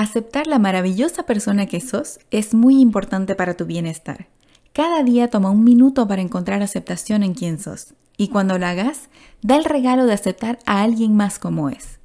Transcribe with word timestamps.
Aceptar 0.00 0.46
la 0.46 0.58
maravillosa 0.58 1.24
persona 1.24 1.66
que 1.66 1.78
sos 1.82 2.20
es 2.30 2.54
muy 2.54 2.80
importante 2.80 3.34
para 3.34 3.52
tu 3.52 3.66
bienestar. 3.66 4.28
Cada 4.72 5.02
día 5.02 5.28
toma 5.28 5.50
un 5.50 5.62
minuto 5.62 6.08
para 6.08 6.22
encontrar 6.22 6.62
aceptación 6.62 7.22
en 7.22 7.34
quien 7.34 7.60
sos. 7.60 7.92
Y 8.16 8.28
cuando 8.28 8.56
lo 8.56 8.64
hagas, 8.64 9.10
da 9.42 9.58
el 9.58 9.64
regalo 9.66 10.06
de 10.06 10.14
aceptar 10.14 10.58
a 10.64 10.80
alguien 10.80 11.16
más 11.16 11.38
como 11.38 11.68
es. 11.68 11.99